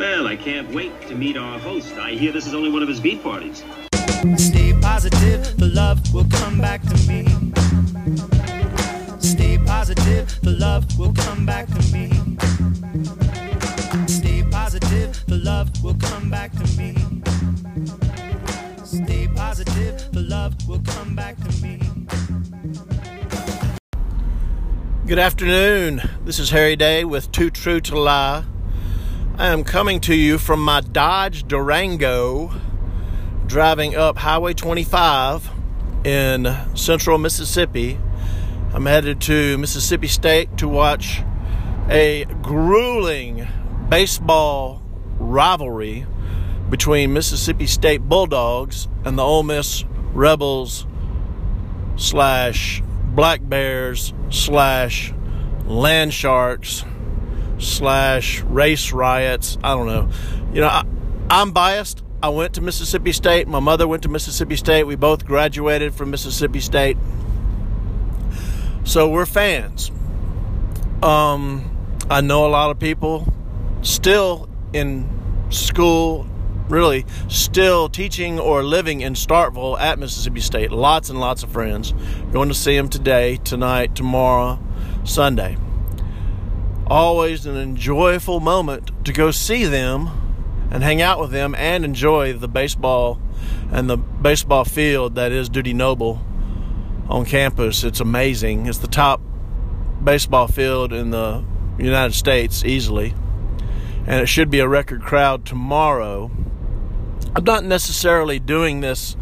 [0.00, 1.92] Well, I can't wait to meet our host.
[1.98, 3.62] I hear this is only one of his beat parties.
[4.38, 7.26] Stay positive, the love will come back to me.
[9.18, 12.08] Stay positive, the love will come back to me.
[14.06, 16.96] Stay positive, the love will come back to me.
[18.82, 21.78] Stay positive, the love will come back to me.
[25.06, 26.00] Good afternoon.
[26.24, 28.44] This is Harry Day with Too True to Lie.
[29.40, 32.52] I am coming to you from my Dodge Durango
[33.46, 35.50] driving up Highway 25
[36.04, 37.98] in central Mississippi.
[38.74, 41.22] I'm headed to Mississippi State to watch
[41.88, 43.48] a grueling
[43.88, 44.82] baseball
[45.18, 46.04] rivalry
[46.68, 50.86] between Mississippi State Bulldogs and the Ole Miss Rebels
[51.96, 52.82] slash
[53.14, 55.14] Black Bears slash
[55.64, 56.84] Land Sharks
[57.60, 59.58] slash race riots.
[59.62, 60.10] I don't know.
[60.52, 60.84] You know, I,
[61.28, 62.02] I'm biased.
[62.22, 63.48] I went to Mississippi State.
[63.48, 64.84] My mother went to Mississippi State.
[64.84, 66.96] We both graduated from Mississippi State.
[68.84, 69.90] So we're fans.
[71.02, 71.70] Um,
[72.10, 73.32] I know a lot of people
[73.82, 75.08] still in
[75.50, 76.26] school,
[76.68, 80.72] really still teaching or living in Starkville at Mississippi State.
[80.72, 81.94] Lots and lots of friends.
[82.32, 84.58] Going to see them today, tonight, tomorrow,
[85.04, 85.56] Sunday.
[86.90, 90.10] Always an enjoyable moment to go see them
[90.72, 93.20] and hang out with them and enjoy the baseball
[93.70, 96.20] and the baseball field that is Dudy Noble
[97.08, 97.84] on campus.
[97.84, 98.66] It's amazing.
[98.66, 99.20] It's the top
[100.02, 101.44] baseball field in the
[101.78, 103.14] United States easily.
[104.04, 106.28] And it should be a record crowd tomorrow.
[107.36, 109.16] I'm not necessarily doing this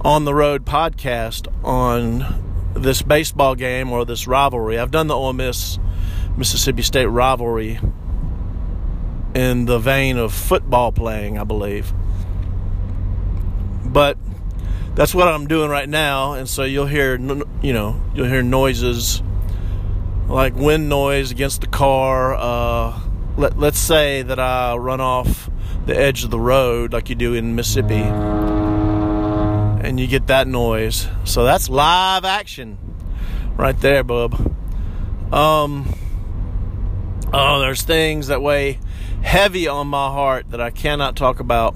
[0.00, 4.80] on the road podcast on this baseball game or this rivalry.
[4.80, 5.78] I've done the Ole Miss
[6.36, 7.78] Mississippi State rivalry
[9.34, 11.92] in the vein of football playing, I believe.
[13.84, 14.18] But
[14.94, 17.16] that's what I'm doing right now, and so you'll hear,
[17.62, 19.22] you know, you'll hear noises
[20.28, 22.34] like wind noise against the car.
[22.34, 23.00] Uh,
[23.36, 25.50] let, let's say that I run off
[25.86, 28.02] the edge of the road like you do in Mississippi,
[29.84, 31.08] and you get that noise.
[31.24, 32.78] So that's live action
[33.56, 34.56] right there, bub.
[35.32, 35.92] Um,
[37.34, 38.78] oh, there's things that weigh
[39.22, 41.74] heavy on my heart that I cannot talk about.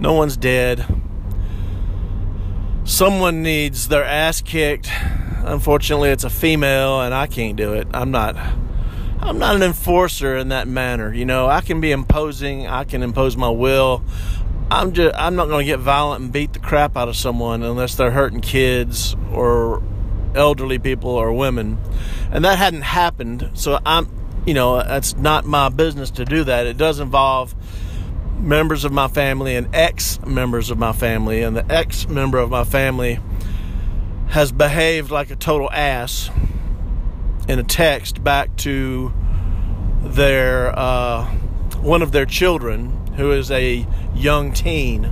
[0.00, 0.84] No one's dead.
[2.84, 4.90] Someone needs their ass kicked.
[5.44, 7.86] Unfortunately, it's a female, and I can't do it.
[7.94, 8.36] I'm not.
[9.20, 11.14] I'm not an enforcer in that manner.
[11.14, 12.66] You know, I can be imposing.
[12.66, 14.02] I can impose my will.
[14.70, 15.14] I'm just.
[15.16, 18.10] I'm not going to get violent and beat the crap out of someone unless they're
[18.10, 19.82] hurting kids or
[20.34, 21.78] elderly people or women,
[22.32, 23.50] and that hadn't happened.
[23.54, 24.19] So I'm.
[24.46, 26.66] You know, that's not my business to do that.
[26.66, 27.54] It does involve
[28.38, 32.50] members of my family and ex members of my family, and the ex member of
[32.50, 33.20] my family
[34.28, 36.30] has behaved like a total ass
[37.48, 39.12] in a text back to
[40.02, 41.26] their uh,
[41.82, 45.04] one of their children who is a young teen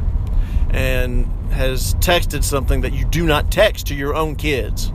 [0.71, 4.93] and has texted something that you do not text to your own kids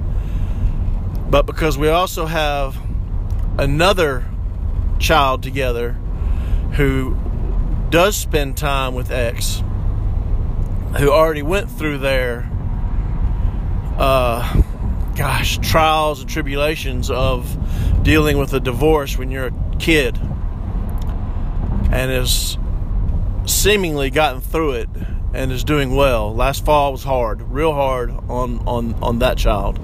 [1.30, 2.76] but because we also have
[3.58, 4.26] another
[5.00, 5.94] child together
[6.74, 7.18] who
[7.90, 9.62] does spend time with X,
[10.98, 12.50] who already went through their,
[13.98, 14.62] uh,
[15.16, 17.56] gosh, trials and tribulations of
[18.04, 20.18] dealing with a divorce when you're a kid,
[21.92, 22.58] and has
[23.46, 24.90] seemingly gotten through it
[25.34, 26.34] and is doing well.
[26.34, 29.80] Last fall was hard, real hard on on on that child.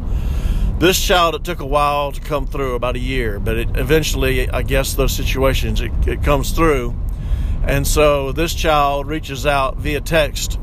[0.80, 4.50] This child, it took a while to come through, about a year, but it eventually,
[4.50, 6.96] I guess, those situations, it, it comes through
[7.64, 10.60] and so this child reaches out via text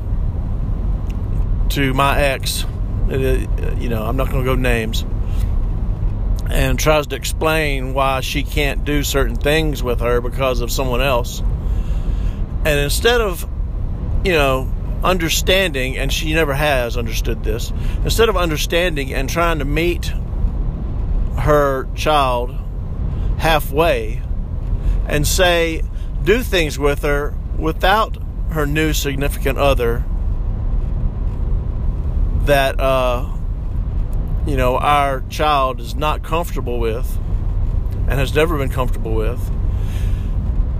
[1.69, 2.65] to my ex.
[3.09, 5.05] You know, I'm not going to go names.
[6.49, 11.01] And tries to explain why she can't do certain things with her because of someone
[11.01, 11.39] else.
[11.39, 13.47] And instead of,
[14.25, 14.69] you know,
[15.03, 17.71] understanding, and she never has understood this,
[18.03, 20.11] instead of understanding and trying to meet
[21.37, 22.55] her child
[23.37, 24.21] halfway
[25.07, 25.83] and say,
[26.23, 28.17] do things with her without
[28.49, 30.03] her new significant other
[32.45, 33.29] that uh,
[34.45, 37.17] you know our child is not comfortable with
[38.07, 39.51] and has never been comfortable with.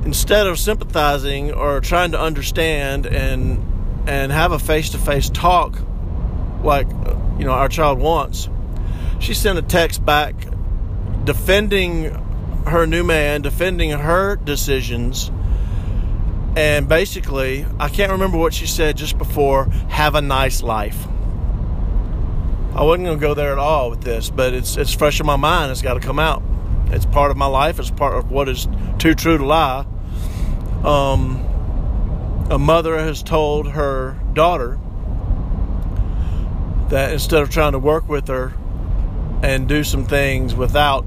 [0.06, 3.76] Instead of sympathizing or trying to understand and
[4.07, 5.77] and have a face-to-face talk
[6.63, 6.88] like
[7.38, 8.50] you know our child wants
[9.19, 10.33] she sent a text back
[11.25, 12.06] defending
[12.65, 15.30] her new man defending her decisions
[16.56, 21.06] And basically, I can't remember what she said just before have a nice life.
[22.74, 25.27] I wasn't going to go there at all with this, but it's it's fresh in
[25.27, 25.71] my mind.
[25.71, 26.42] It's got to come out.
[26.88, 27.80] It's part of my life.
[27.80, 28.68] It's part of what is
[28.98, 29.86] too true to lie.
[30.83, 31.46] Um,
[32.49, 34.79] a mother has told her daughter
[36.89, 38.53] that instead of trying to work with her
[39.44, 41.05] and do some things without,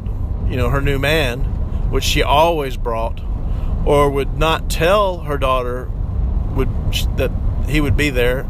[0.48, 1.40] you know, her new man,
[1.90, 3.20] which she always brought,
[3.86, 5.90] or would not tell her daughter
[6.54, 6.68] would
[7.16, 7.30] that
[7.66, 8.40] he would be there,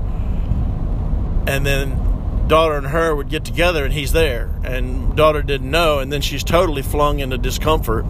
[1.47, 6.01] and then daughter and her would get together and he's there, and daughter didn't know,
[6.01, 8.05] and then she's totally flung into discomfort.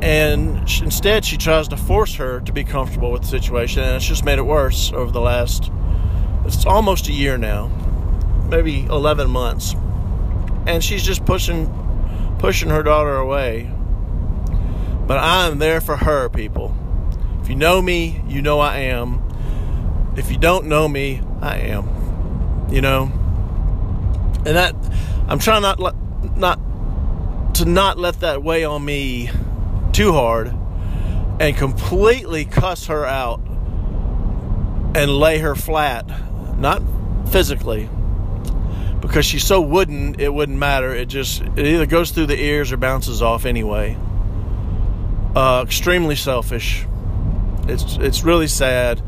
[0.00, 3.96] And she, instead, she tries to force her to be comfortable with the situation, and
[3.96, 5.70] it's just made it worse over the last.
[6.44, 7.68] It's almost a year now,
[8.48, 9.74] maybe 11 months,
[10.66, 11.68] and she's just pushing,
[12.38, 13.70] pushing her daughter away
[15.08, 16.76] but I am there for her, people.
[17.40, 19.22] If you know me, you know I am.
[20.18, 22.66] If you don't know me, I am.
[22.70, 23.04] You know?
[24.44, 24.74] And that
[25.26, 25.80] I'm trying not
[26.36, 26.60] not
[27.54, 29.30] to not let that weigh on me
[29.98, 30.54] too hard
[31.40, 33.40] and completely cuss her out
[34.94, 36.06] and lay her flat,
[36.56, 36.80] not
[37.32, 37.90] physically,
[39.00, 40.94] because she's so wooden it wouldn't matter.
[40.94, 43.98] It just it either goes through the ears or bounces off anyway.
[45.34, 46.86] Uh, extremely selfish.
[47.66, 49.02] It's it's really sad.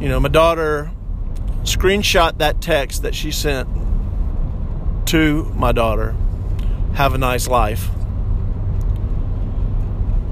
[0.00, 0.90] You know, my daughter
[1.62, 3.68] screenshot that text that she sent
[5.06, 6.16] to my daughter.
[6.94, 7.90] Have a nice life.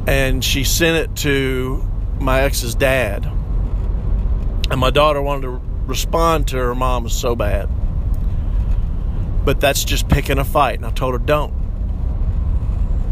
[0.08, 1.86] And she sent it to
[2.18, 3.26] my ex's dad.
[4.70, 7.68] And my daughter wanted to respond to her mom so bad.
[9.44, 10.76] But that's just picking a fight.
[10.76, 11.52] And I told her, don't.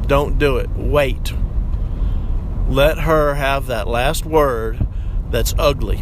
[0.06, 0.70] Don't do it.
[0.70, 1.34] Wait.
[2.66, 4.86] Let her have that last word
[5.30, 5.98] that's ugly.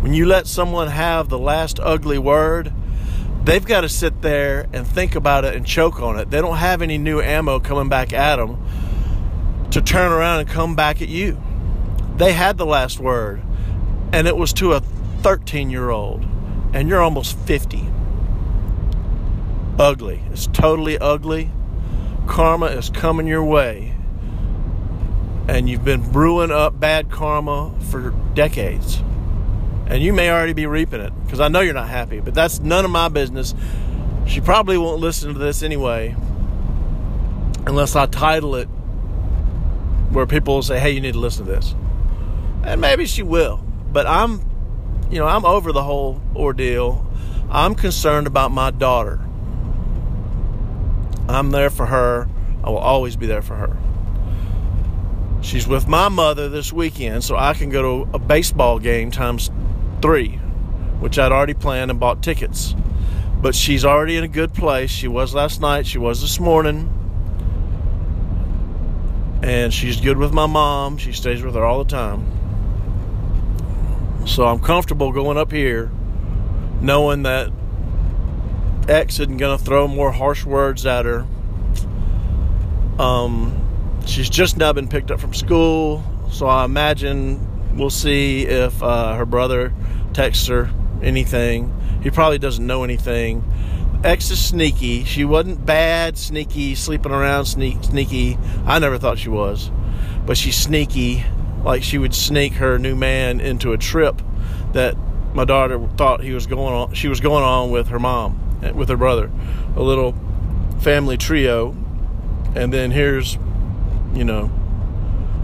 [0.00, 2.70] When you let someone have the last ugly word,
[3.44, 6.30] they've got to sit there and think about it and choke on it.
[6.30, 8.62] They don't have any new ammo coming back at them
[9.72, 11.42] to turn around and come back at you.
[12.16, 13.42] They had the last word,
[14.12, 14.80] and it was to a
[15.22, 16.24] 13 year old,
[16.74, 17.88] and you're almost 50.
[19.78, 20.22] Ugly.
[20.30, 21.50] It's totally ugly.
[22.26, 23.94] Karma is coming your way,
[25.48, 29.02] and you've been brewing up bad karma for decades.
[29.86, 32.60] And you may already be reaping it because I know you're not happy, but that's
[32.60, 33.54] none of my business.
[34.26, 36.14] She probably won't listen to this anyway,
[37.66, 38.68] unless I title it
[40.12, 41.74] where people say, "Hey, you need to listen to this,"
[42.64, 43.64] and maybe she will.
[43.92, 44.40] But I'm,
[45.10, 47.06] you know, I'm over the whole ordeal.
[47.50, 49.20] I'm concerned about my daughter.
[51.28, 52.28] I'm there for her.
[52.64, 53.76] I will always be there for her.
[55.40, 59.50] She's with my mother this weekend, so I can go to a baseball game times
[60.00, 60.38] three,
[61.00, 62.74] which I'd already planned and bought tickets.
[63.40, 64.90] But she's already in a good place.
[64.90, 67.01] She was last night, she was this morning
[69.42, 70.98] and she's good with my mom.
[70.98, 72.26] She stays with her all the time.
[74.26, 75.90] So I'm comfortable going up here
[76.80, 77.50] knowing that
[78.88, 81.26] X isn't going to throw more harsh words at her.
[82.98, 88.82] Um, she's just now been picked up from school, so I imagine we'll see if
[88.82, 89.72] uh, her brother
[90.12, 90.70] texts her
[91.02, 91.72] anything.
[92.02, 93.44] He probably doesn't know anything.
[94.04, 95.04] Is sneaky.
[95.04, 98.36] She wasn't bad, sneaky, sleeping around, sneak, sneaky.
[98.66, 99.70] I never thought she was,
[100.26, 101.24] but she's sneaky.
[101.64, 104.20] Like she would sneak her new man into a trip
[104.72, 104.96] that
[105.34, 106.94] my daughter thought he was going on.
[106.94, 109.30] She was going on with her mom, eh, with her brother,
[109.76, 110.14] a little
[110.80, 111.70] family trio,
[112.56, 113.38] and then here's,
[114.14, 114.50] you know,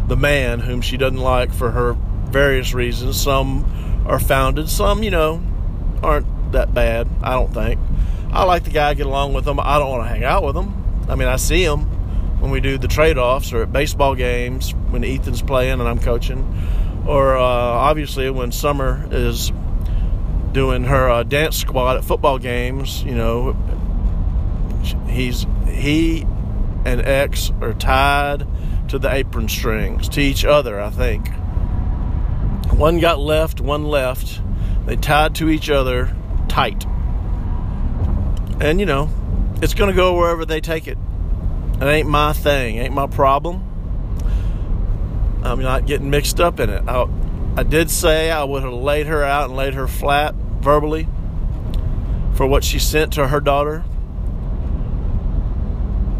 [0.09, 1.93] the man whom she doesn't like for her
[2.31, 3.21] various reasons.
[3.21, 5.43] Some are founded, some, you know,
[6.03, 7.09] aren't that bad.
[7.23, 7.78] I don't think.
[8.31, 9.59] I like the guy, get along with him.
[9.61, 10.75] I don't want to hang out with him.
[11.09, 11.81] I mean, I see him
[12.41, 15.99] when we do the trade offs or at baseball games when Ethan's playing and I'm
[15.99, 16.45] coaching,
[17.07, 19.51] or uh, obviously when Summer is
[20.53, 23.03] doing her uh, dance squad at football games.
[23.03, 23.57] You know,
[25.09, 26.23] he's he
[26.85, 28.47] and X are tied
[28.89, 30.81] to the apron strings to each other.
[30.81, 31.29] I think
[32.73, 34.41] one got left, one left.
[34.87, 36.15] They tied to each other
[36.49, 36.87] tight.
[38.61, 39.09] And you know,
[39.63, 40.99] it's going to go wherever they take it.
[41.81, 43.65] It ain't my thing, ain't my problem.
[45.45, 46.83] I'm not getting mixed up in it.
[46.89, 47.07] I,
[47.57, 51.07] I did say I would have laid her out and laid her flat verbally
[52.35, 53.85] for what she sent to her daughter.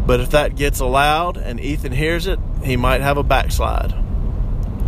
[0.05, 3.93] But if that gets allowed and Ethan hears it, he might have a backslide.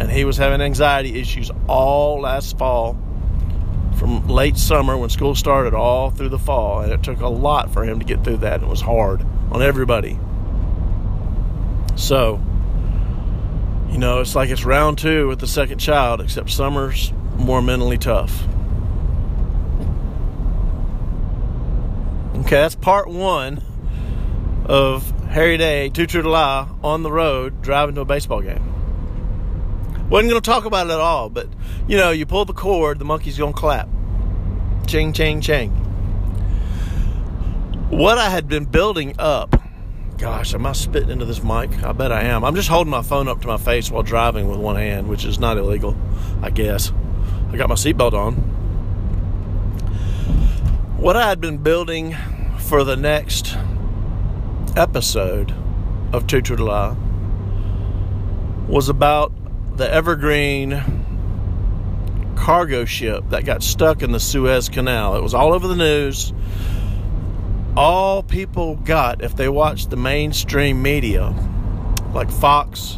[0.01, 2.98] and he was having anxiety issues all last fall
[3.95, 7.71] from late summer when school started all through the fall and it took a lot
[7.71, 9.21] for him to get through that and it was hard
[9.51, 10.17] on everybody.
[11.95, 12.41] So
[13.91, 17.98] you know it's like it's round two with the second child except summer's more mentally
[17.98, 18.43] tough.
[22.39, 23.63] Okay that's part one
[24.65, 28.71] of harry day true to lie on the road driving to a baseball game
[30.12, 31.48] wasn't going to talk about it at all, but
[31.88, 33.88] you know, you pull the cord, the monkey's going to clap.
[34.86, 35.72] Ching, ching, ching.
[37.89, 39.56] What I had been building up,
[40.18, 41.82] gosh, am I spitting into this mic?
[41.82, 42.44] I bet I am.
[42.44, 45.24] I'm just holding my phone up to my face while driving with one hand, which
[45.24, 45.96] is not illegal,
[46.41, 46.91] I guess.
[47.53, 48.36] I got my seatbelt on.
[50.98, 52.18] What I had been building
[52.60, 53.56] for the next
[54.75, 55.56] episode
[56.12, 56.98] of to Lie
[58.68, 59.32] was about
[59.75, 60.82] the Evergreen
[62.36, 65.16] cargo ship that got stuck in the Suez Canal.
[65.16, 66.34] It was all over the news.
[67.78, 71.34] All people got if they watched the mainstream media,
[72.13, 72.98] like Fox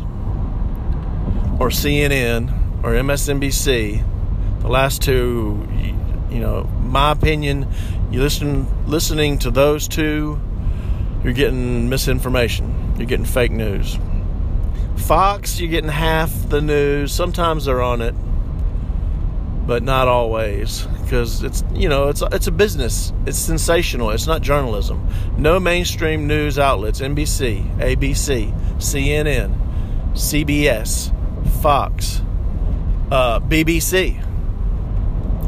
[1.59, 5.67] or CNN or MSNBC, the last two,
[6.29, 7.67] you know, my opinion,
[8.11, 10.39] you listen listening to those two,
[11.23, 12.95] you're getting misinformation.
[12.97, 13.97] You're getting fake news.
[15.03, 17.11] Fox, you're getting half the news.
[17.11, 18.15] Sometimes they're on it,
[19.67, 23.11] but not always because it's you know it's it's a business.
[23.25, 24.11] It's sensational.
[24.11, 25.05] It's not journalism.
[25.37, 31.11] No mainstream news outlets: NBC, ABC, CNN, CBS,
[31.61, 32.21] Fox,
[33.11, 34.25] uh, BBC.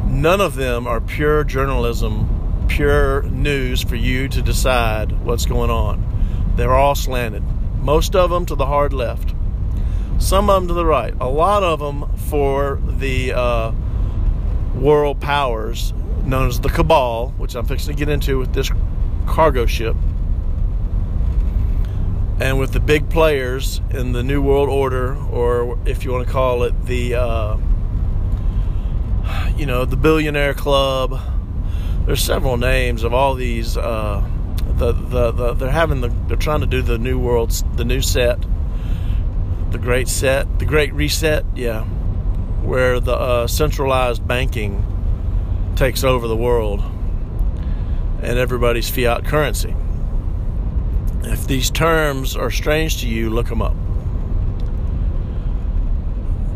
[0.06, 6.52] None of them are pure journalism, pure news for you to decide what's going on.
[6.56, 7.42] They're all slanted.
[7.80, 9.35] Most of them to the hard left
[10.18, 13.72] some of them to the right, a lot of them for the uh,
[14.74, 15.92] world powers
[16.24, 18.70] known as the cabal, which I'm fixing to get into with this
[19.26, 19.96] cargo ship,
[22.40, 26.32] and with the big players in the New World Order, or if you want to
[26.32, 27.56] call it the, uh,
[29.56, 31.20] you know, the Billionaire Club.
[32.04, 33.76] There's several names of all these.
[33.76, 34.24] Uh,
[34.76, 38.02] the, the, the they're having the they're trying to do the new worlds the new
[38.02, 38.38] set
[39.76, 41.84] the Great Set, the Great Reset, yeah,
[42.64, 44.82] where the uh, centralized banking
[45.76, 46.82] takes over the world
[48.22, 49.76] and everybody's fiat currency.
[51.24, 53.76] If these terms are strange to you, look them up.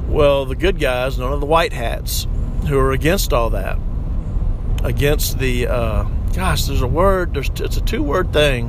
[0.08, 2.26] Well, the good guys, none of the white hats,
[2.68, 3.78] who are against all that,
[4.82, 8.68] against the, uh, gosh, there's a word, there's, it's a two word thing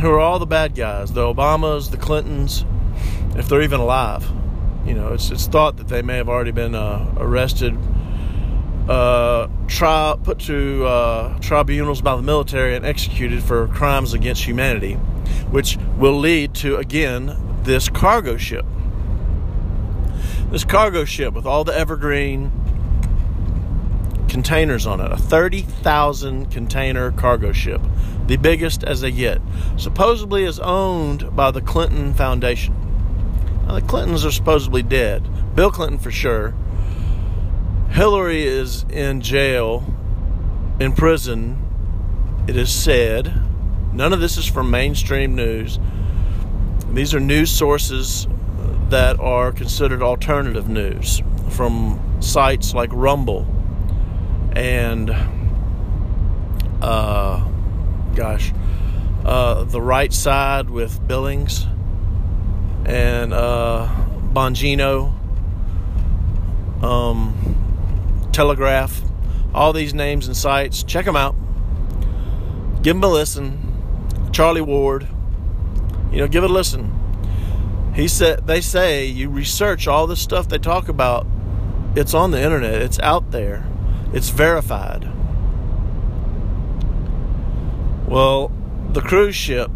[0.00, 2.64] who are all the bad guys, the Obamas, the Clintons,
[3.36, 4.28] if they're even alive.
[4.86, 7.76] You know, it's it's thought that they may have already been uh, arrested,
[8.88, 14.94] uh, tri- put to uh, tribunals by the military, and executed for crimes against humanity,
[15.50, 18.64] which will lead to again this cargo ship.
[20.50, 22.50] This cargo ship with all the evergreen
[24.28, 27.80] containers on it, a 30,000 container cargo ship
[28.28, 29.40] the biggest as they get.
[29.78, 32.74] Supposedly is owned by the Clinton Foundation.
[33.66, 35.26] Now, the Clintons are supposedly dead.
[35.54, 36.54] Bill Clinton for sure.
[37.90, 39.82] Hillary is in jail,
[40.78, 43.32] in prison, it is said.
[43.94, 45.78] None of this is from mainstream news.
[46.92, 48.28] These are news sources
[48.90, 53.46] that are considered alternative news from sites like Rumble
[54.58, 55.10] and
[56.82, 57.48] uh,
[58.16, 58.52] gosh,
[59.24, 61.64] uh, the right side with Billings
[62.84, 63.88] and uh,
[64.32, 65.12] Bongino,
[66.82, 69.00] um, Telegraph,
[69.54, 70.82] all these names and sites.
[70.82, 71.36] Check them out.
[72.82, 73.64] Give them a listen.
[74.32, 75.06] Charlie Ward,
[76.10, 76.94] you know, give it a listen.
[77.94, 81.28] He said they say you research all the stuff they talk about.
[81.94, 82.82] It's on the internet.
[82.82, 83.64] It's out there.
[84.12, 85.08] It's verified.
[88.08, 88.50] Well,
[88.92, 89.70] the cruise ship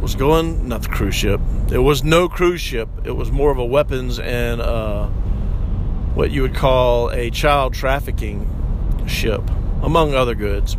[0.00, 1.40] was going, not the cruise ship,
[1.70, 2.88] it was no cruise ship.
[3.04, 5.06] It was more of a weapons and uh,
[6.14, 8.48] what you would call a child trafficking
[9.06, 9.42] ship,
[9.82, 10.76] among other goods.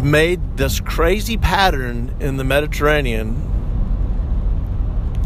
[0.00, 3.46] Made this crazy pattern in the Mediterranean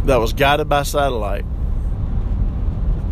[0.05, 1.45] that was guided by satellite.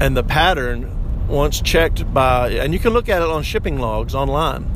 [0.03, 4.17] And the pattern once checked by, and you can look at it on shipping logs
[4.17, 4.69] online.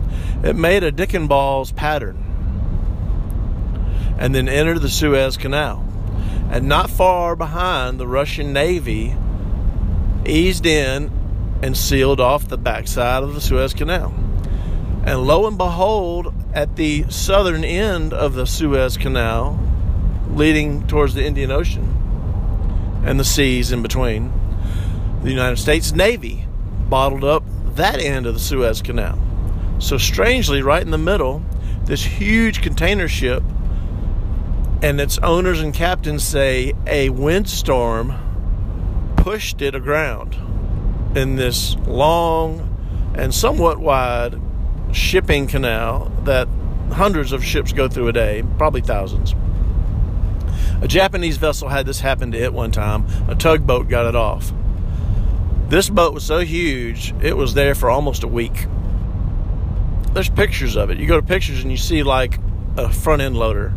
[0.45, 2.23] It made a dick balls pattern.
[4.21, 5.85] and then entered the Suez Canal.
[6.49, 9.17] And not far behind, the Russian Navy
[10.25, 11.11] eased in
[11.61, 14.15] and sealed off the backside of the Suez Canal.
[15.05, 19.59] And lo and behold, at the southern end of the Suez Canal,
[20.31, 24.33] leading towards the Indian Ocean and the seas in between,
[25.27, 26.47] the United States Navy
[26.89, 27.43] bottled up
[27.75, 29.19] that end of the Suez Canal.
[29.81, 31.43] So, strangely, right in the middle,
[31.85, 33.43] this huge container ship
[34.83, 38.15] and its owners and captains say a windstorm
[39.17, 40.37] pushed it aground
[41.17, 44.41] in this long and somewhat wide
[44.93, 46.47] shipping canal that
[46.93, 49.35] hundreds of ships go through a day, probably thousands.
[50.81, 53.05] A Japanese vessel had this happen to it one time.
[53.27, 54.53] A tugboat got it off.
[55.69, 58.67] This boat was so huge, it was there for almost a week.
[60.13, 60.99] There's pictures of it.
[60.99, 62.39] You go to pictures and you see like
[62.77, 63.73] a front end loader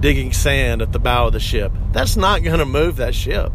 [0.00, 1.72] digging sand at the bow of the ship.
[1.92, 3.52] That's not going to move that ship.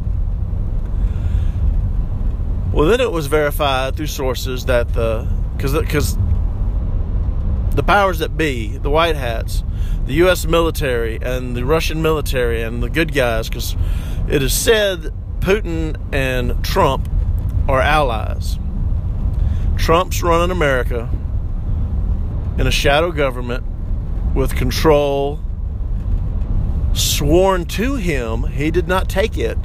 [2.71, 6.17] Well, then it was verified through sources that the because because
[7.75, 9.63] the powers that be, the white hats,
[10.05, 10.45] the U.S.
[10.45, 13.75] military and the Russian military and the good guys, because
[14.29, 17.09] it is said Putin and Trump
[17.68, 18.58] are allies.
[19.77, 21.10] Trump's running America
[22.58, 23.63] in a shadow government
[24.36, 25.39] with control
[26.94, 28.44] sworn to him.
[28.44, 29.58] He did not take it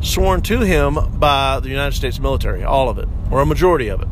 [0.00, 4.02] sworn to him by the United States military, all of it, or a majority of
[4.02, 4.08] it,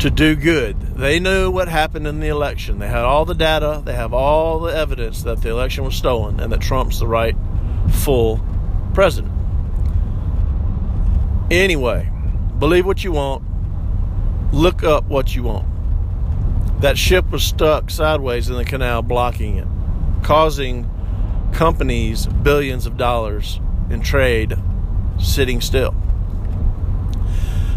[0.00, 0.80] to do good.
[0.96, 2.78] They knew what happened in the election.
[2.78, 6.40] They had all the data, they have all the evidence that the election was stolen
[6.40, 7.36] and that Trump's the right
[7.90, 8.40] full
[8.94, 9.31] president.
[11.52, 12.10] Anyway,
[12.58, 13.44] believe what you want,
[14.54, 15.68] look up what you want.
[16.80, 19.66] That ship was stuck sideways in the canal, blocking it,
[20.22, 20.88] causing
[21.52, 23.60] companies billions of dollars
[23.90, 24.54] in trade
[25.18, 25.94] sitting still.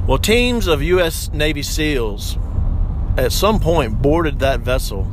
[0.08, 1.30] Well, teams of U.S.
[1.34, 2.38] Navy SEALs
[3.18, 5.06] at some point boarded that vessel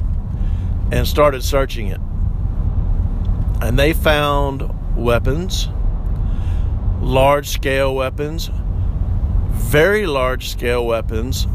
[0.93, 2.01] and started searching it.
[3.61, 5.69] And they found weapons,
[7.03, 8.51] large scale weapons,
[9.51, 11.47] very large scale weapons,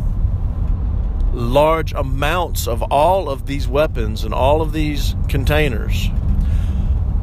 [1.34, 6.10] large amounts of all of these weapons and all of these containers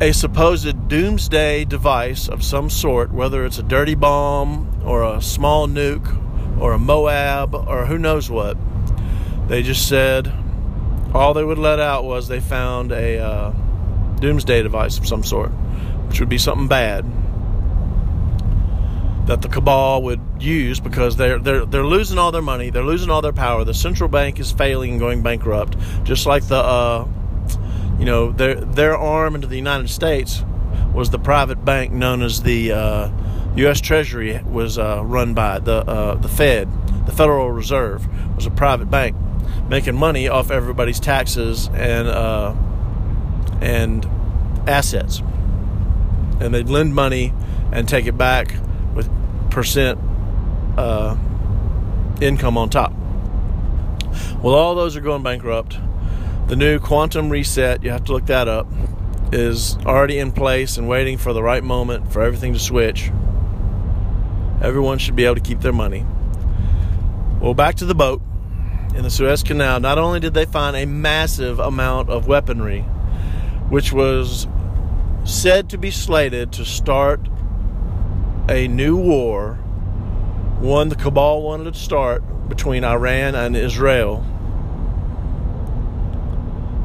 [0.00, 5.68] a supposed doomsday device of some sort, whether it's a dirty bomb or a small
[5.68, 8.56] nuke or a Moab or who knows what.
[9.46, 10.32] They just said
[11.14, 13.50] all they would let out was they found a uh,
[14.18, 15.50] doomsday device of some sort,
[16.08, 17.04] which would be something bad
[19.26, 23.10] that the cabal would use because they're they're they're losing all their money, they're losing
[23.10, 23.64] all their power.
[23.64, 27.08] The central bank is failing and going bankrupt, just like the uh,
[27.98, 30.44] you know, their their arm into the United States
[30.92, 33.10] was the private bank known as the uh,
[33.56, 33.80] U.S.
[33.80, 36.68] Treasury was uh, run by the uh, the Fed,
[37.06, 38.06] the Federal Reserve
[38.36, 39.16] was a private bank
[39.68, 42.54] making money off everybody's taxes and uh,
[43.60, 44.04] and
[44.68, 45.20] assets,
[46.40, 47.32] and they'd lend money
[47.72, 48.54] and take it back
[49.54, 49.98] percent
[50.76, 51.16] uh,
[52.20, 52.92] income on top.
[54.42, 55.78] Well, all those are going bankrupt
[56.46, 58.66] the new quantum reset, you have to look that up,
[59.32, 63.10] is already in place and waiting for the right moment for everything to switch.
[64.60, 66.06] Everyone should be able to keep their money.
[67.40, 68.20] Well, back to the boat
[68.94, 69.80] in the Suez Canal.
[69.80, 72.82] Not only did they find a massive amount of weaponry,
[73.70, 74.46] which was
[75.24, 77.20] said to be slated to start
[78.48, 79.54] a new war,
[80.60, 84.24] one the cabal wanted to start between Iran and Israel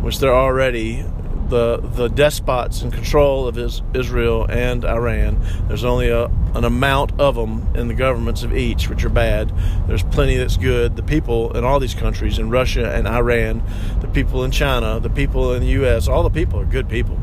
[0.02, 1.06] which they're already
[1.50, 5.40] the the despots in control of Israel and Iran.
[5.68, 9.52] There's only a, an amount of them in the governments of each, which are bad.
[9.88, 10.96] There's plenty that's good.
[10.96, 13.64] The people in all these countries, in Russia and Iran,
[14.02, 17.20] the people in China, the people in the U.S., all the people are good people.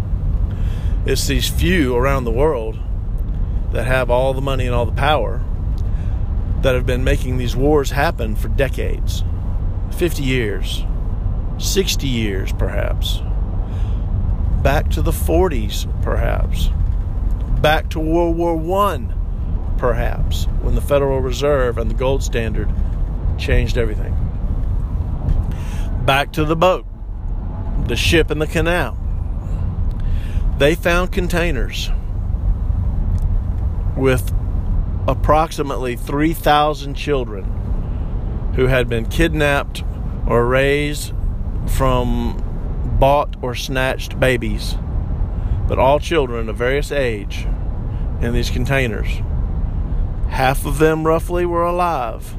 [1.06, 2.78] It's these few around the world
[3.76, 5.44] that have all the money and all the power
[6.62, 9.22] that have been making these wars happen for decades
[9.96, 10.82] 50 years
[11.58, 13.22] 60 years, perhaps.
[14.62, 16.68] Back to the 40s, perhaps.
[17.60, 19.08] Back to World War I,
[19.78, 22.70] perhaps, when the Federal Reserve and the gold standard
[23.38, 24.14] changed everything.
[26.04, 26.84] Back to the boat,
[27.86, 28.98] the ship in the canal.
[30.58, 31.90] They found containers
[33.96, 34.32] with
[35.08, 37.44] approximately 3,000 children
[38.54, 39.84] who had been kidnapped
[40.26, 41.12] or raised
[41.66, 42.42] from
[42.98, 44.76] bought or snatched babies,
[45.68, 47.46] but all children of various age
[48.20, 49.20] in these containers.
[50.28, 52.36] Half of them roughly were alive.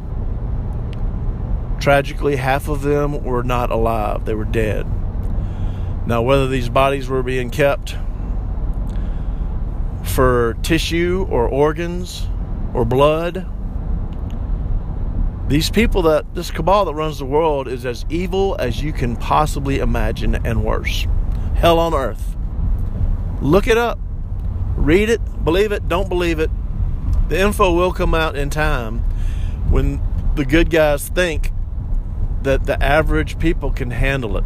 [1.79, 4.85] Tragically, half of them were not alive, they were dead.
[6.07, 7.95] Now, whether these bodies were being kept
[10.07, 12.27] for tissue or organs
[12.73, 13.45] or blood,
[15.47, 19.15] these people that this cabal that runs the world is as evil as you can
[19.15, 21.07] possibly imagine and worse.
[21.55, 22.35] Hell on earth.
[23.41, 23.99] Look it up.
[24.75, 26.51] Read it, believe it, don't believe it.
[27.29, 28.99] The info will come out in time
[29.69, 29.99] when
[30.35, 31.51] the good guys think
[32.43, 34.43] that the average people can handle it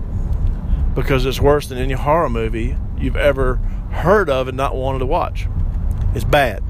[0.95, 3.59] because it's worse than any horror movie you've ever
[3.91, 5.47] heard of and not wanted to watch.
[6.13, 6.63] It's bad.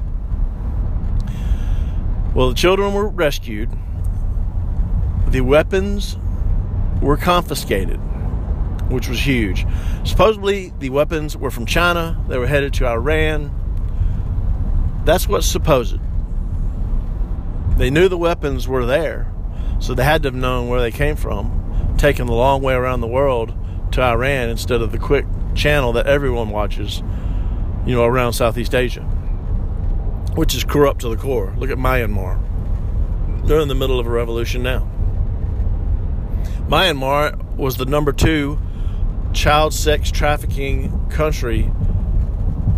[2.33, 3.69] Well, the children were rescued.
[5.27, 6.17] The weapons
[7.01, 7.97] were confiscated,
[8.89, 9.65] which was huge.
[10.03, 12.23] Supposedly, the weapons were from China.
[12.27, 13.51] They were headed to Iran.
[15.05, 15.99] That's what's supposed.
[17.77, 19.31] They knew the weapons were there,
[19.79, 23.01] so they had to have known where they came from, taking the long way around
[23.01, 23.53] the world
[23.91, 25.25] to Iran instead of the quick
[25.55, 27.03] channel that everyone watches,
[27.85, 29.01] you know, around Southeast Asia,
[30.35, 31.53] which is corrupt to the core.
[31.57, 32.39] Look at Myanmar.
[33.45, 34.89] They're in the middle of a revolution now.
[36.67, 38.59] Myanmar was the number two
[39.33, 41.71] child sex trafficking country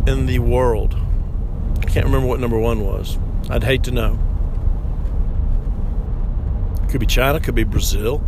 [0.08, 0.96] in the world.
[1.80, 3.18] I can't remember what number one was.
[3.50, 4.20] I'd hate to know.
[6.90, 8.24] Could be China, could be Brazil,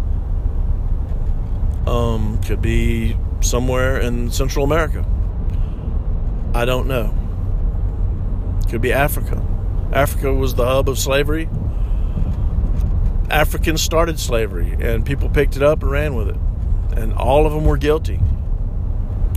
[1.88, 5.06] um, could be somewhere in Central America.
[6.54, 7.14] I don't know.
[8.70, 9.46] Could be Africa.
[9.92, 11.50] Africa was the hub of slavery.
[13.30, 16.38] Africans started slavery, and people picked it up and ran with it.
[16.96, 18.20] And all of them were guilty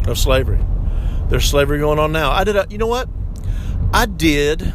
[0.07, 0.61] of slavery.
[1.29, 2.31] There's slavery going on now.
[2.31, 3.09] I did a, you know what?
[3.93, 4.73] I did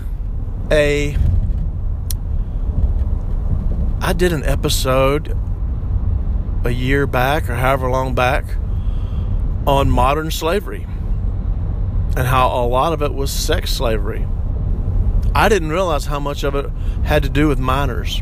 [0.72, 1.16] a
[4.02, 5.38] I did an episode
[6.66, 8.46] a year back or however long back
[9.68, 10.86] on modern slavery
[12.16, 14.28] and how a lot of it was sex slavery.
[15.36, 16.70] I didn't realize how much of it
[17.04, 18.22] had to do with minors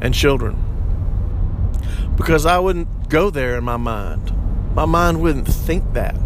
[0.00, 0.56] and children
[2.16, 4.32] because I wouldn't go there in my mind.
[4.74, 6.16] My mind wouldn't think that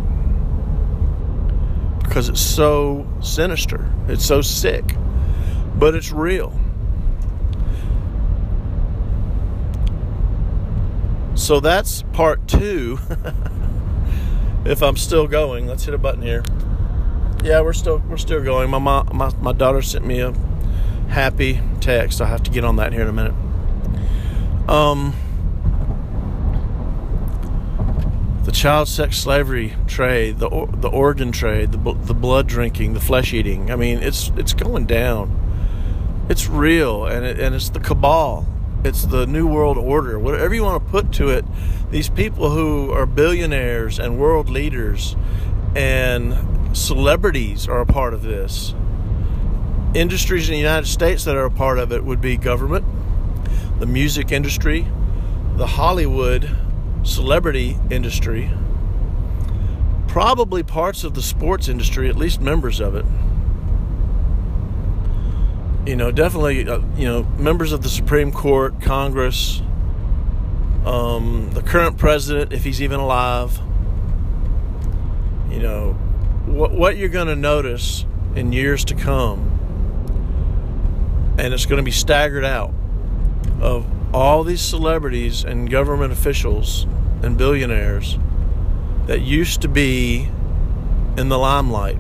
[2.03, 4.95] because it's so sinister, it's so sick,
[5.75, 6.59] but it's real.
[11.39, 12.99] So that's part two.
[14.67, 16.43] if I'm still going, let's hit a button here.
[17.45, 18.69] Yeah, we're still we're still going.
[18.69, 20.33] My mom, my my daughter sent me a
[21.09, 22.21] happy text.
[22.21, 23.35] I have to get on that here in a minute.
[24.69, 25.15] Um,
[28.43, 33.33] the child sex slavery trade, the the organ trade, the the blood drinking, the flesh
[33.33, 33.71] eating.
[33.71, 36.27] I mean, it's it's going down.
[36.29, 38.45] It's real, and it, and it's the cabal
[38.85, 40.19] it's the new world order.
[40.19, 41.45] Whatever you want to put to it
[41.91, 45.17] these people who are billionaires and world leaders
[45.75, 48.75] and celebrities are a part of this.
[49.95, 52.85] Industries in the united states that are a part of it would be government
[53.79, 54.87] the music industry
[55.57, 56.51] the hollywood
[57.05, 58.51] celebrity industry
[60.09, 63.05] probably parts of the sports industry at least members of it
[65.89, 69.63] you know, definitely, uh, you know, members of the Supreme Court, Congress,
[70.85, 73.59] um, the current president, if he's even alive.
[75.51, 75.93] You know,
[76.45, 78.05] what what you're going to notice
[78.37, 79.39] in years to come,
[81.39, 82.75] and it's going to be staggered out
[83.63, 86.85] of all these celebrities and government officials
[87.23, 88.19] and billionaires
[89.07, 90.29] that used to be
[91.17, 91.97] in the limelight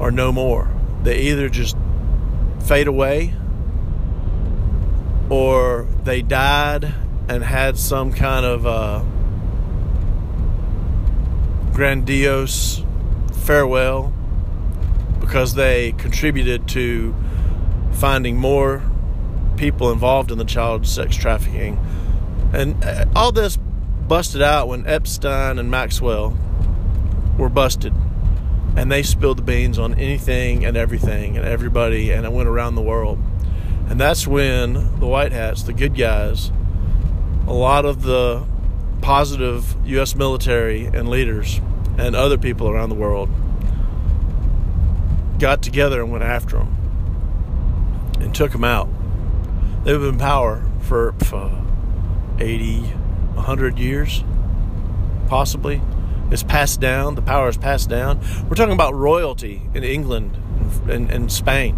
[0.00, 0.70] are no more.
[1.02, 1.76] They either just
[2.64, 3.34] fade away
[5.28, 6.94] or they died
[7.28, 9.02] and had some kind of uh,
[11.72, 12.82] grandiose
[13.32, 14.12] farewell
[15.20, 17.14] because they contributed to
[17.92, 18.82] finding more
[19.56, 21.78] people involved in the child sex trafficking.
[22.52, 26.36] And uh, all this busted out when Epstein and Maxwell
[27.38, 27.92] were busted
[28.76, 32.74] and they spilled the beans on anything and everything and everybody, and it went around
[32.74, 33.18] the world.
[33.88, 36.50] And that's when the white hats, the good guys,
[37.46, 38.44] a lot of the
[39.02, 40.14] positive U.S.
[40.14, 41.60] military and leaders
[41.98, 43.28] and other people around the world
[45.38, 46.74] got together and went after them
[48.20, 48.88] and took them out.
[49.84, 51.62] They've been in power for uh,
[52.38, 54.24] 80, 100 years.
[55.28, 55.80] possibly.
[56.30, 57.14] It's passed down.
[57.14, 58.20] The power is passed down.
[58.48, 60.36] We're talking about royalty in England
[60.88, 61.76] and, and Spain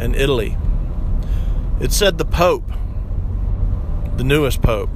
[0.00, 0.56] and Italy.
[1.80, 2.70] It said the Pope,
[4.16, 4.90] the newest Pope,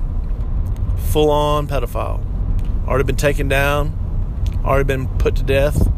[1.10, 2.22] full on pedophile,
[2.86, 3.96] already been taken down,
[4.64, 5.90] already been put to death,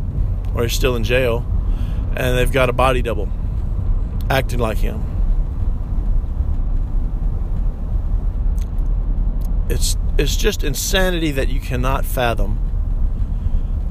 [0.55, 1.45] or he's still in jail,
[2.15, 3.29] and they've got a body double
[4.31, 5.03] acting like him.
[9.69, 12.66] It's it's just insanity that you cannot fathom.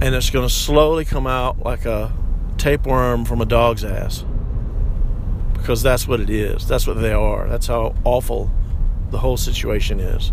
[0.05, 2.13] And it's going to slowly come out like a
[2.59, 4.23] tapeworm from a dog's ass.
[5.53, 6.67] Because that's what it is.
[6.67, 7.49] That's what they are.
[7.49, 8.51] That's how awful
[9.09, 10.31] the whole situation is.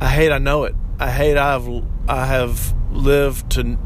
[0.00, 0.74] I hate I know it.
[0.98, 3.78] I hate I have I have lived to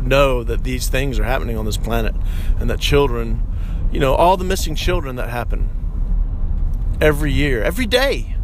[0.00, 2.14] know that these things are happening on this planet
[2.58, 3.42] and that children,
[3.92, 5.68] you know, all the missing children that happen
[7.02, 8.34] every year, every day.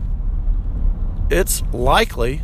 [1.31, 2.43] It's likely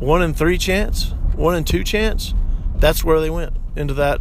[0.00, 2.34] one in three chance, one in two chance.
[2.76, 4.20] That's where they went into that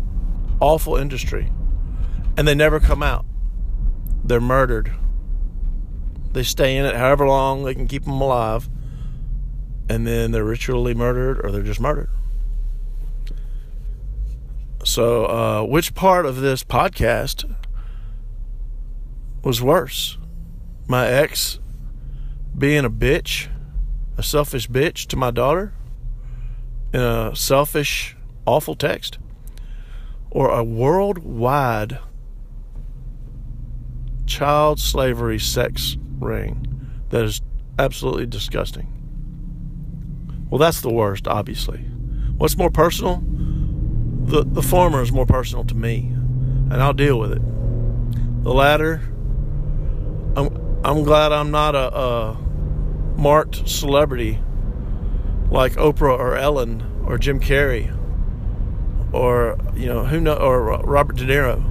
[0.59, 1.51] awful industry.
[2.37, 3.25] And they never come out.
[4.23, 4.91] They're murdered.
[6.33, 8.69] They stay in it however long they can keep them alive.
[9.89, 12.09] And then they're ritually murdered or they're just murdered.
[14.83, 17.53] So, uh, which part of this podcast
[19.43, 20.17] was worse?
[20.87, 21.59] My ex
[22.57, 23.49] being a bitch,
[24.19, 25.71] a selfish bitch to my daughter,
[26.93, 29.17] in a selfish, awful text,
[30.29, 31.97] or a worldwide
[34.25, 37.41] child slavery sex ring that is
[37.79, 38.88] absolutely disgusting.
[40.49, 41.79] Well, that's the worst, obviously.
[42.38, 43.23] What's more personal?
[44.25, 47.41] The, the former is more personal to me, and I'll deal with it.
[48.43, 49.01] The latter,
[50.36, 52.48] I'm, I'm glad I'm not a, a
[53.19, 54.39] marked celebrity
[55.51, 57.95] like Oprah or Ellen or Jim Carrey
[59.12, 61.63] or you know who know or Robert De Niro.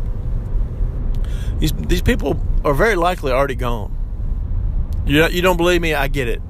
[1.59, 3.95] These these people are very likely already gone.
[5.07, 5.95] You you don't believe me?
[5.95, 6.43] I get it.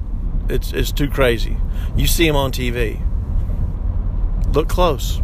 [0.49, 1.57] It's it's too crazy.
[1.95, 3.05] You see them on TV.
[4.53, 5.21] Look close.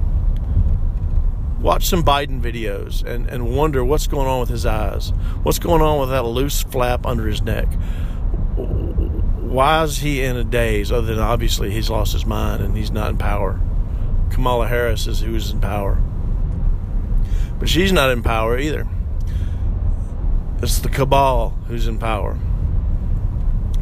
[1.59, 5.09] Watch some Biden videos and, and wonder what's going on with his eyes.
[5.41, 7.67] What's going on with that loose flap under his neck?
[9.55, 12.91] Why is he in a daze other than obviously he's lost his mind and he's
[12.91, 13.57] not in power?
[14.29, 15.95] Kamala Harris is who's in power.
[17.57, 18.85] But she's not in power either.
[20.61, 22.37] It's the cabal who's in power.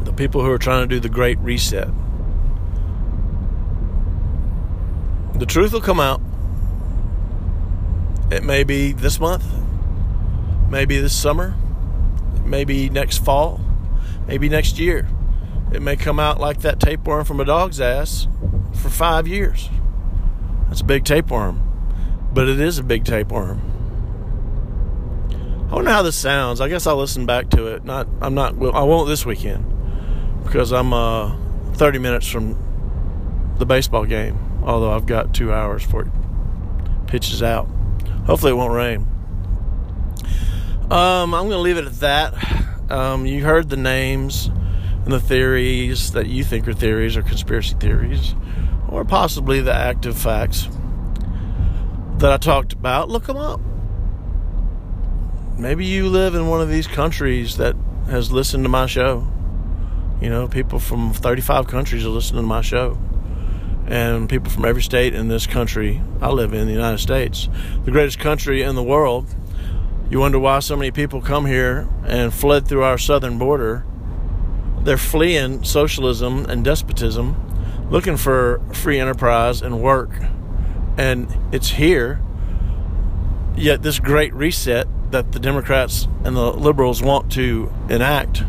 [0.04, 1.88] The people who are trying to do the great reset.
[5.34, 6.20] The truth will come out.
[8.30, 9.44] It may be this month,
[10.70, 11.56] maybe this summer,
[12.44, 13.60] maybe next fall,
[14.28, 15.08] maybe next year.
[15.74, 18.28] It may come out like that tapeworm from a dog's ass
[18.74, 19.68] for five years.
[20.68, 21.60] That's a big tapeworm,
[22.32, 23.60] but it is a big tapeworm.
[25.68, 26.60] I wonder how this sounds.
[26.60, 27.84] I guess I'll listen back to it.
[27.84, 28.54] Not, I'm not.
[28.54, 29.64] I won't this weekend
[30.44, 31.36] because I'm uh,
[31.72, 32.56] 30 minutes from
[33.58, 34.38] the baseball game.
[34.62, 36.08] Although I've got two hours for it
[37.08, 37.68] pitches out.
[38.26, 39.06] Hopefully it won't rain.
[40.90, 42.90] Um, I'm going to leave it at that.
[42.90, 44.50] Um, you heard the names
[45.04, 48.34] and the theories that you think are theories or conspiracy theories,
[48.88, 50.68] or possibly the active facts
[52.18, 53.10] that I talked about.
[53.10, 53.60] Look them up.
[55.58, 59.28] Maybe you live in one of these countries that has listened to my show.
[60.20, 62.98] You know, people from 35 countries are listening to my show.
[63.86, 67.50] And people from every state in this country I live in, the United States,
[67.84, 69.26] the greatest country in the world.
[70.08, 73.84] You wonder why so many people come here and fled through our southern border
[74.84, 80.10] they're fleeing socialism and despotism, looking for free enterprise and work.
[80.96, 82.20] And it's here.
[83.56, 88.44] Yet, this great reset that the Democrats and the liberals want to enact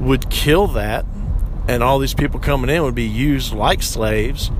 [0.00, 1.04] would kill that.
[1.66, 4.50] And all these people coming in would be used like slaves,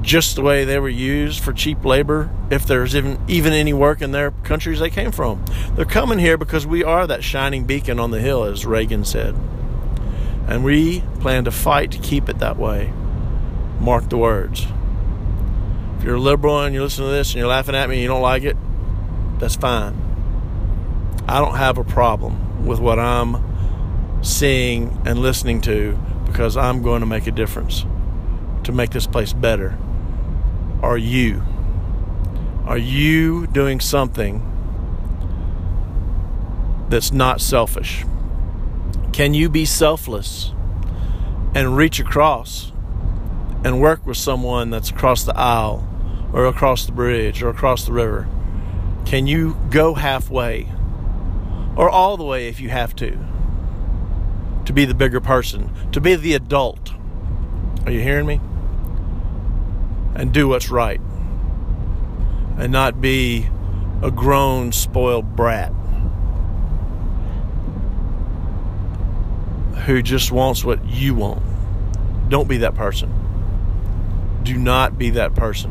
[0.00, 4.00] just the way they were used for cheap labor if there's even, even any work
[4.02, 5.44] in their countries they came from.
[5.76, 9.36] They're coming here because we are that shining beacon on the hill, as Reagan said.
[10.46, 12.92] And we plan to fight to keep it that way.
[13.80, 14.66] Mark the words.
[15.98, 18.02] If you're a liberal and you listen to this and you're laughing at me and
[18.02, 18.56] you don't like it,
[19.38, 19.96] that's fine.
[21.28, 27.00] I don't have a problem with what I'm seeing and listening to because I'm going
[27.00, 27.84] to make a difference
[28.64, 29.78] to make this place better.
[30.82, 31.42] Are you?
[32.64, 34.48] Are you doing something
[36.88, 38.04] that's not selfish?
[39.12, 40.54] Can you be selfless
[41.54, 42.72] and reach across
[43.62, 45.86] and work with someone that's across the aisle
[46.32, 48.26] or across the bridge or across the river?
[49.04, 50.66] Can you go halfway
[51.76, 53.18] or all the way if you have to?
[54.64, 56.94] To be the bigger person, to be the adult.
[57.84, 58.40] Are you hearing me?
[60.14, 61.00] And do what's right.
[62.56, 63.46] And not be
[64.00, 65.72] a grown, spoiled brat
[69.74, 71.42] who just wants what you want.
[72.28, 73.12] Don't be that person.
[74.42, 75.70] Do not be that person.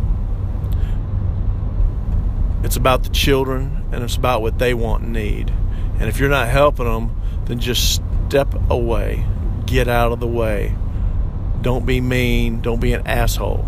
[2.64, 5.52] It's about the children and it's about what they want and need.
[6.00, 9.26] And if you're not helping them, then just step away.
[9.66, 10.76] Get out of the way.
[11.62, 12.62] Don't be mean.
[12.62, 13.66] Don't be an asshole.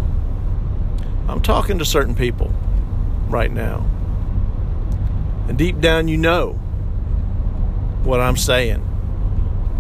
[1.28, 2.54] I'm talking to certain people
[3.28, 3.86] right now.
[5.48, 6.54] And deep down, you know
[8.04, 8.93] what I'm saying.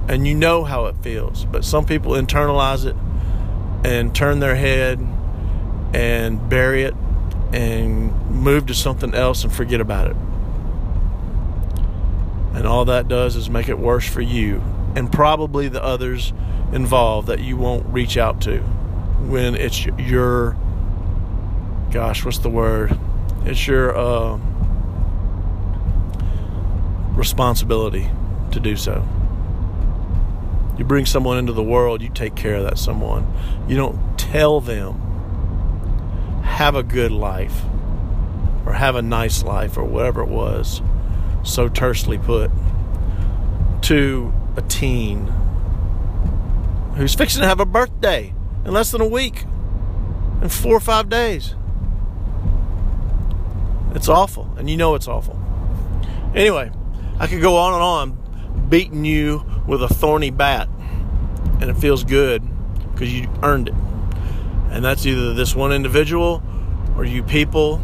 [0.07, 1.45] And you know how it feels.
[1.45, 2.95] But some people internalize it
[3.85, 4.99] and turn their head
[5.93, 6.93] and bury it
[7.51, 10.15] and move to something else and forget about it.
[12.53, 14.61] And all that does is make it worse for you
[14.95, 16.33] and probably the others
[16.71, 18.59] involved that you won't reach out to
[19.27, 20.55] when it's your
[21.91, 22.97] gosh, what's the word?
[23.45, 24.39] It's your uh,
[27.15, 28.09] responsibility
[28.51, 29.07] to do so.
[30.77, 33.31] You bring someone into the world, you take care of that someone.
[33.67, 37.61] You don't tell them, have a good life
[38.65, 40.81] or have a nice life or whatever it was,
[41.43, 42.49] so tersely put,
[43.83, 45.27] to a teen
[46.95, 48.33] who's fixing to have a birthday
[48.65, 49.43] in less than a week,
[50.41, 51.55] in four or five days.
[53.93, 55.39] It's awful, and you know it's awful.
[56.33, 56.71] Anyway,
[57.19, 58.22] I could go on and on
[58.73, 60.67] beating you with a thorny bat,
[61.61, 62.41] and it feels good
[62.91, 63.75] because you earned it.
[64.71, 66.41] And that's either this one individual
[66.97, 67.77] or you people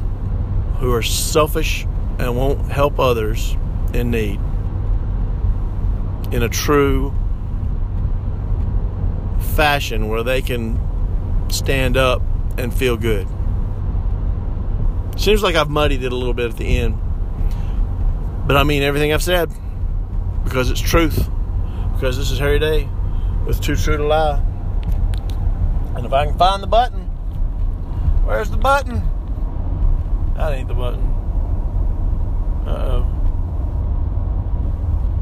[0.80, 1.86] who are selfish
[2.18, 3.56] and won't help others
[3.94, 4.40] in need
[6.32, 7.14] in a true
[9.56, 10.80] fashion where they can
[11.52, 12.24] stand up
[12.58, 13.28] and feel good.
[15.18, 17.00] Seems like I've muddied it a little bit at the end.
[18.48, 19.52] But I mean everything I've said
[20.50, 21.30] because it's truth.
[21.94, 22.90] Because this is Harry Day
[23.46, 24.44] with Too True to Lie.
[25.96, 27.02] And if I can find the button,
[28.26, 29.04] where's the button?
[30.36, 31.04] That ain't the button.
[32.66, 33.04] Uh oh.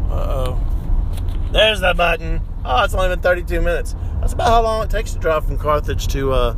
[0.09, 1.49] Uh oh.
[1.51, 2.41] There's the button.
[2.63, 3.95] Oh, it's only been 32 minutes.
[4.21, 6.55] That's about how long it takes to drive from Carthage to uh,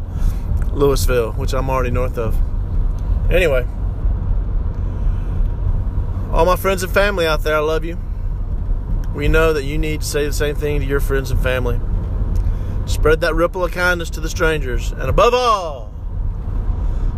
[0.74, 2.38] Louisville, which I'm already north of.
[3.32, 3.66] Anyway,
[6.32, 7.98] all my friends and family out there, I love you.
[9.20, 11.78] We know that you need to say the same thing to your friends and family.
[12.86, 14.94] Spread that ripple of kindness to the strangers.
[14.94, 15.88] And above all,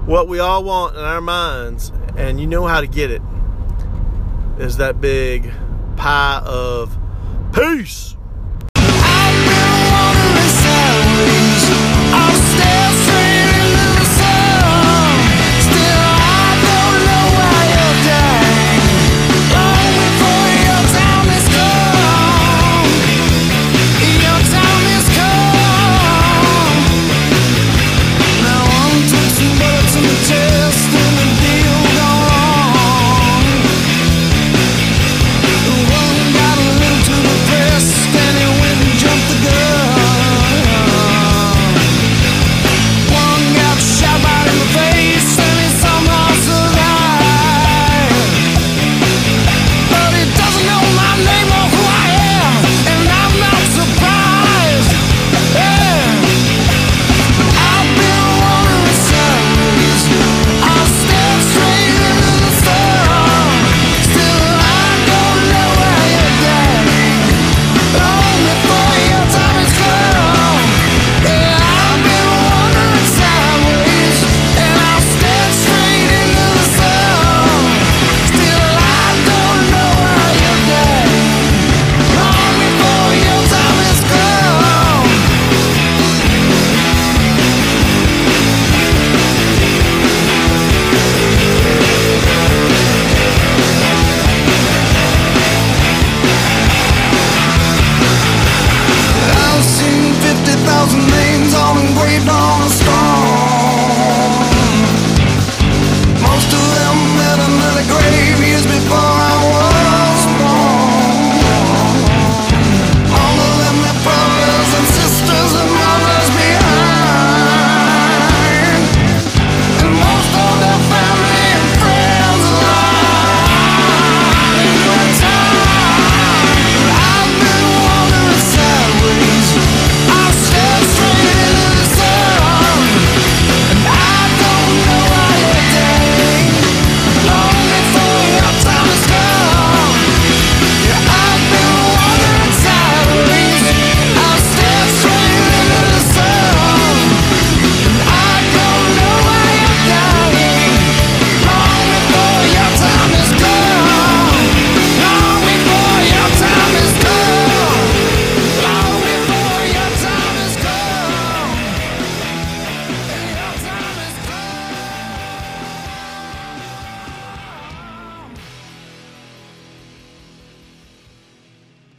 [0.08, 3.22] what we all want in our minds, and you know how to get it,
[4.58, 5.54] is that big
[5.96, 6.98] pie of
[7.54, 8.18] peace.